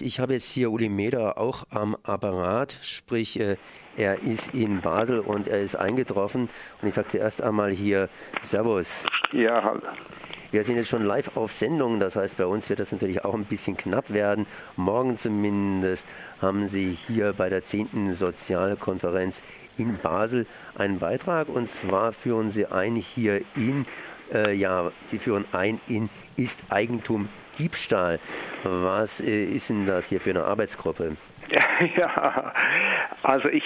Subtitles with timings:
[0.00, 3.56] Ich habe jetzt hier Uli Meder auch am Apparat, sprich äh,
[3.96, 6.48] er ist in Basel und er ist eingetroffen.
[6.80, 8.08] Und ich sage zuerst einmal hier
[8.42, 9.04] Servus.
[9.32, 9.80] Ja, hallo.
[10.50, 13.34] Wir sind jetzt schon live auf Sendung, das heißt, bei uns wird das natürlich auch
[13.34, 14.46] ein bisschen knapp werden.
[14.76, 16.06] Morgen zumindest
[16.40, 18.14] haben Sie hier bei der 10.
[18.14, 19.42] Sozialkonferenz
[19.76, 23.84] in Basel einen Beitrag und zwar führen Sie ein hier in,
[24.32, 27.28] äh, ja, Sie führen ein in Ist Eigentum
[27.58, 28.20] Diebstahl.
[28.62, 31.16] Was äh, ist denn das hier für eine Arbeitsgruppe?
[31.96, 32.52] Ja,
[33.22, 33.64] also ich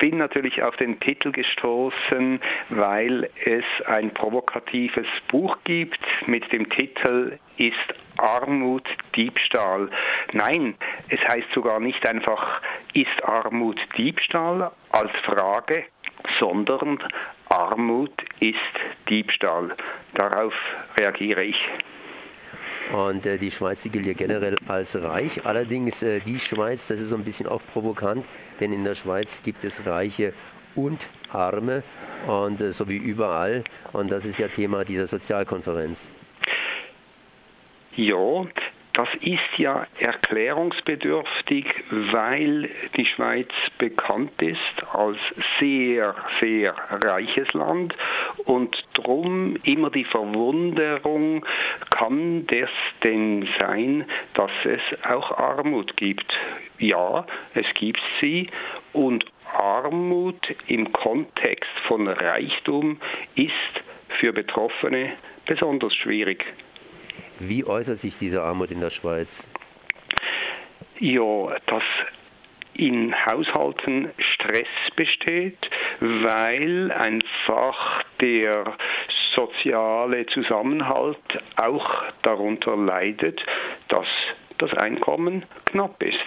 [0.00, 7.38] bin natürlich auf den Titel gestoßen, weil es ein provokatives Buch gibt mit dem Titel
[7.56, 7.76] Ist
[8.18, 9.90] Armut Diebstahl?
[10.32, 10.74] Nein,
[11.08, 12.60] es heißt sogar nicht einfach
[12.94, 15.84] Ist Armut Diebstahl als Frage,
[16.38, 16.98] sondern
[17.48, 18.12] Armut
[18.42, 19.74] ist Diebstahl.
[20.14, 20.52] Darauf
[20.98, 21.56] reagiere ich.
[22.92, 25.46] Und äh, die Schweiz, die gilt ja generell als reich.
[25.46, 28.26] Allerdings äh, die Schweiz, das ist so ein bisschen auch provokant,
[28.60, 30.34] denn in der Schweiz gibt es Reiche
[30.74, 31.84] und Arme
[32.26, 33.64] und äh, so wie überall.
[33.92, 36.10] Und das ist ja Thema dieser Sozialkonferenz.
[37.94, 38.46] Ja,
[38.94, 44.58] das ist ja erklärungsbedürftig, weil die Schweiz bekannt ist
[44.92, 45.18] als
[45.58, 47.94] sehr, sehr reiches Land
[48.44, 51.44] und drum immer die Verwunderung,
[51.90, 52.70] kann das
[53.02, 56.32] denn sein, dass es auch Armut gibt?
[56.78, 58.48] Ja, es gibt sie
[58.92, 63.00] und Armut im Kontext von Reichtum
[63.34, 63.50] ist
[64.20, 65.12] für Betroffene
[65.46, 66.44] besonders schwierig.
[67.38, 69.48] Wie äußert sich diese Armut in der Schweiz?
[70.98, 71.82] Ja, dass
[72.74, 75.58] in Haushalten Stress besteht,
[76.00, 77.91] weil einfach
[78.22, 78.76] der
[79.34, 81.18] soziale Zusammenhalt
[81.56, 81.86] auch
[82.22, 83.44] darunter leidet,
[83.88, 84.06] dass
[84.58, 86.18] das Einkommen knapp ist.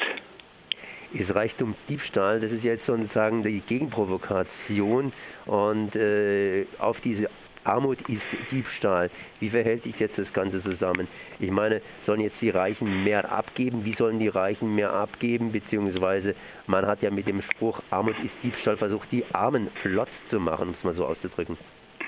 [1.13, 5.13] Ist Reichtum Diebstahl, das ist jetzt sozusagen die Gegenprovokation
[5.45, 7.29] und äh, auf diese
[7.63, 9.09] Armut ist Diebstahl.
[9.39, 11.07] Wie verhält sich jetzt das Ganze zusammen?
[11.39, 13.85] Ich meine, sollen jetzt die Reichen mehr abgeben?
[13.85, 15.51] Wie sollen die Reichen mehr abgeben?
[15.51, 16.35] Beziehungsweise
[16.67, 20.67] man hat ja mit dem Spruch Armut ist Diebstahl versucht, die Armen flott zu machen,
[20.67, 21.57] um es mal so auszudrücken.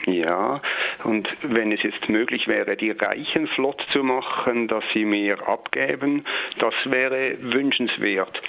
[0.08, 0.62] Ja,
[1.04, 6.24] und wenn es jetzt möglich wäre, die Reichen flott zu machen, dass sie mehr abgeben,
[6.60, 8.42] das wäre wünschenswert.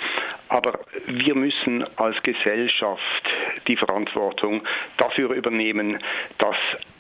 [0.50, 3.02] Aber wir müssen als Gesellschaft
[3.66, 4.62] die Verantwortung
[4.98, 5.98] dafür übernehmen,
[6.38, 6.56] dass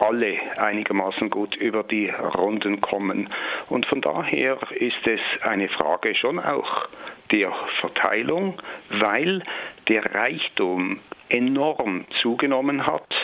[0.08, 3.28] alle einigermaßen gut über die Runden kommen.
[3.68, 6.88] Und von daher ist es eine Frage schon auch
[7.30, 9.42] der Verteilung, weil
[9.88, 13.14] der Reichtum enorm zugenommen hat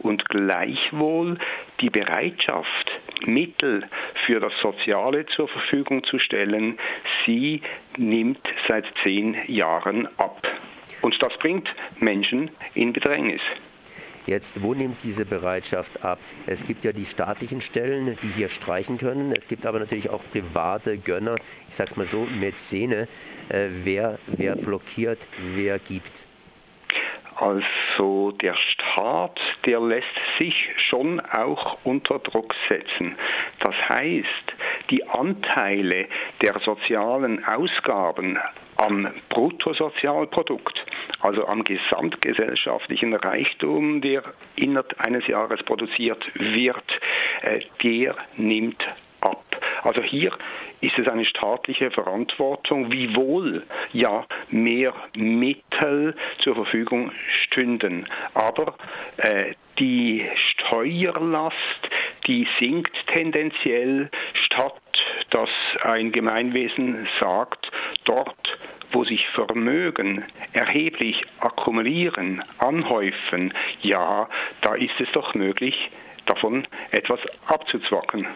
[0.00, 1.38] und gleichwohl
[1.80, 2.90] die Bereitschaft,
[3.24, 3.88] Mittel
[4.26, 6.78] für das Soziale zur Verfügung zu stellen,
[7.24, 7.62] sie
[7.96, 10.46] nimmt seit zehn Jahren ab.
[11.00, 11.68] Und das bringt
[12.00, 13.40] Menschen in Bedrängnis.
[14.26, 16.18] Jetzt, wo nimmt diese Bereitschaft ab?
[16.46, 19.32] Es gibt ja die staatlichen Stellen, die hier streichen können.
[19.36, 21.36] Es gibt aber natürlich auch private Gönner,
[21.68, 23.06] ich sag's mal so, Mäzene.
[23.50, 25.18] Äh, wer, wer blockiert,
[25.54, 26.12] wer gibt?
[27.36, 30.06] Also der Staat, der lässt
[30.38, 30.54] sich
[30.88, 33.16] schon auch unter Druck setzen.
[33.60, 34.54] Das heißt,
[34.90, 36.06] die Anteile
[36.40, 38.38] der sozialen Ausgaben
[38.76, 40.84] am Bruttosozialprodukt,
[41.24, 44.22] also am gesamtgesellschaftlichen Reichtum, der
[44.56, 46.84] innerhalb eines Jahres produziert wird,
[47.42, 48.84] äh, der nimmt
[49.22, 49.42] ab.
[49.82, 50.32] Also hier
[50.82, 53.62] ist es eine staatliche Verantwortung, wiewohl
[53.92, 57.10] ja mehr Mittel zur Verfügung
[57.44, 58.06] stünden.
[58.34, 58.74] Aber
[59.16, 61.56] äh, die Steuerlast,
[62.26, 64.74] die sinkt tendenziell, statt
[65.30, 65.50] dass
[65.82, 67.70] ein Gemeinwesen sagt,
[68.04, 68.43] dort
[68.94, 74.28] wo sich Vermögen erheblich akkumulieren, anhäufen, ja,
[74.62, 75.90] da ist es doch möglich,
[76.26, 78.26] davon etwas abzuzwacken.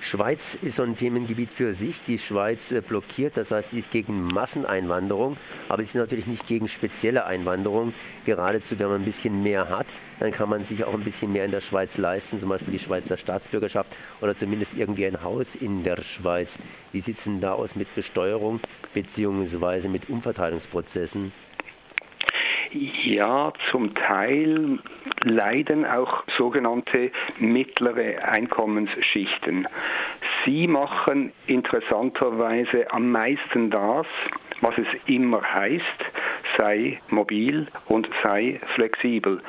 [0.00, 2.02] Schweiz ist so ein Themengebiet für sich.
[2.02, 5.36] Die Schweiz äh, blockiert, das heißt, sie ist gegen Masseneinwanderung,
[5.68, 7.92] aber sie ist natürlich nicht gegen spezielle Einwanderung.
[8.24, 9.86] Geradezu, wenn man ein bisschen mehr hat,
[10.20, 12.78] dann kann man sich auch ein bisschen mehr in der Schweiz leisten, zum Beispiel die
[12.78, 16.58] Schweizer Staatsbürgerschaft oder zumindest irgendwie ein Haus in der Schweiz.
[16.92, 18.60] Wie sieht es denn da aus mit Besteuerung
[19.02, 19.88] bzw.
[19.88, 21.32] mit Umverteilungsprozessen?
[22.72, 24.78] Ja, zum Teil
[25.24, 29.68] leiden auch sogenannte mittlere Einkommensschichten.
[30.44, 34.06] Sie machen interessanterweise am meisten das,
[34.60, 35.84] was es immer heißt,
[36.58, 39.40] sei mobil und sei flexibel.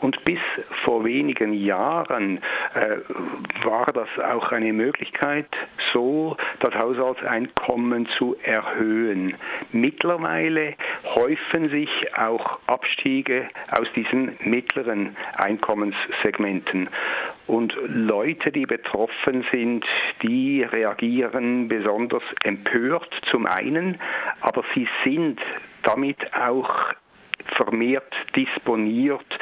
[0.00, 0.38] Und bis
[0.84, 2.38] vor wenigen Jahren
[2.74, 2.98] äh,
[3.64, 5.48] war das auch eine Möglichkeit,
[5.92, 9.34] so das Haushaltseinkommen zu erhöhen.
[9.72, 16.88] Mittlerweile häufen sich auch Abstiege aus diesen mittleren Einkommenssegmenten.
[17.46, 19.84] Und Leute, die betroffen sind,
[20.22, 23.98] die reagieren besonders empört zum einen,
[24.40, 25.40] aber sie sind
[25.82, 26.92] damit auch
[27.56, 29.35] vermehrt disponiert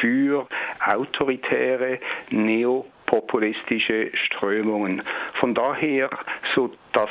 [0.00, 0.46] für
[0.84, 1.98] autoritäre
[2.30, 5.02] neopopulistische Strömungen.
[5.34, 6.10] Von daher
[6.54, 7.08] so das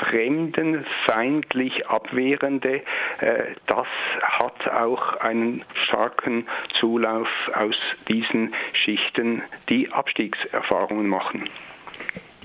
[0.00, 2.82] fremdenfeindlich Abwehrende,
[3.20, 3.86] äh, das
[4.22, 6.46] hat auch einen starken
[6.78, 7.76] Zulauf aus
[8.08, 11.48] diesen Schichten, die Abstiegserfahrungen machen.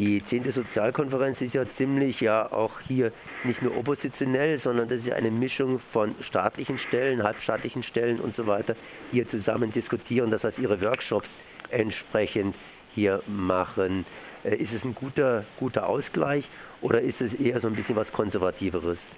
[0.02, 0.50] Die 10.
[0.50, 3.12] Sozialkonferenz ist ja ziemlich ja auch hier
[3.44, 8.48] nicht nur oppositionell, sondern das ist eine Mischung von staatlichen Stellen, halbstaatlichen Stellen und so
[8.48, 8.74] weiter,
[9.12, 11.38] die hier zusammen diskutieren, das heißt ihre Workshops
[11.70, 12.56] entsprechend
[12.96, 14.08] hier machen.
[14.44, 16.50] Äh, ist es ein guter, guter Ausgleich
[16.82, 19.12] oder ist es eher so ein bisschen was Konservativeres?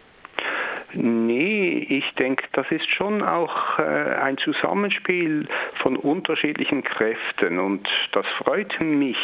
[0.96, 5.48] Nee, ich denke, das ist schon auch äh, ein Zusammenspiel
[5.82, 9.18] von unterschiedlichen Kräften und das freut mich,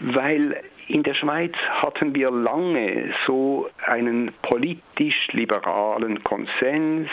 [0.00, 1.52] weil in der Schweiz
[1.82, 7.10] hatten wir lange so einen politisch-liberalen Konsens,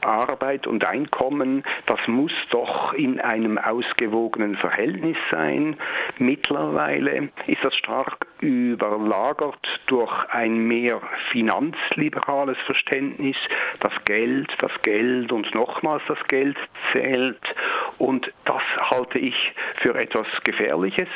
[0.00, 5.76] Arbeit und Einkommen, das muss doch in einem ausgewogenen Verhältnis sein.
[6.18, 11.00] Mittlerweile ist das stark überlagert durch ein mehr
[11.32, 13.36] finanzliberales Verständnis.
[13.80, 16.56] Das Geld, das Geld und nochmals das Geld
[16.92, 17.42] zählt.
[17.98, 19.34] Und das halte ich
[19.82, 21.08] für etwas Gefährliches.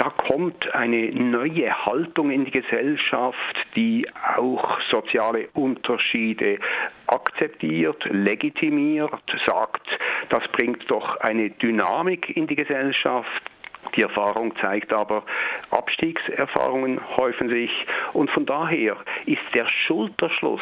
[0.00, 3.36] Da kommt eine neue Haltung in die Gesellschaft,
[3.76, 6.58] die auch soziale Unterschiede
[7.06, 9.86] akzeptiert, legitimiert, sagt,
[10.30, 13.49] das bringt doch eine Dynamik in die Gesellschaft,
[13.96, 15.24] die Erfahrung zeigt aber,
[15.70, 17.70] Abstiegserfahrungen häufen sich
[18.12, 18.96] und von daher
[19.26, 20.60] ist der Schulterschluss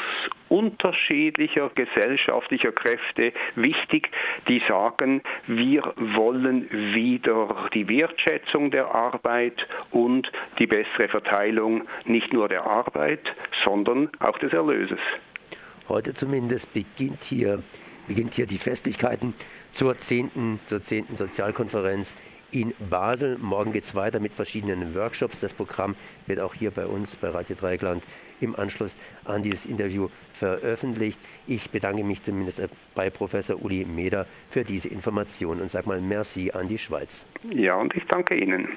[0.49, 4.11] unterschiedlicher gesellschaftlicher Kräfte wichtig,
[4.49, 12.49] die sagen, wir wollen wieder die Wertschätzung der Arbeit und die bessere Verteilung nicht nur
[12.49, 13.21] der Arbeit,
[13.65, 15.01] sondern auch des Erlöses.
[15.89, 17.63] Heute zumindest beginnt hier,
[18.07, 19.35] beginnt hier die Festlichkeiten
[19.75, 20.61] zur 10.
[20.67, 21.17] Zur 10.
[21.17, 22.17] Sozialkonferenz
[22.51, 23.39] in Basel.
[23.39, 25.41] Morgen geht es weiter mit verschiedenen Workshops.
[25.41, 25.97] Das Programm
[26.27, 28.03] wird auch hier bei uns bei Radio Dreieckland
[28.41, 31.19] im Anschluss an dieses Interview veröffentlicht.
[31.47, 32.63] Ich bedanke mich zumindest
[32.95, 37.27] bei Professor Uli Meder für diese Information und sage mal Merci an die Schweiz.
[37.51, 38.69] Ja, und ich danke Ihnen.